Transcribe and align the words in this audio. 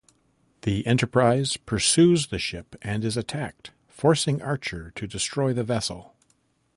The 0.63 0.83
"Enterprise" 0.87 1.57
pursues 1.57 2.25
the 2.29 2.39
ship 2.39 2.75
and 2.81 3.05
is 3.05 3.17
attacked, 3.17 3.69
forcing 3.87 4.41
Archer 4.41 4.89
to 4.95 5.05
destroy 5.05 5.53
the 5.53 5.63
vessel. 5.63 6.15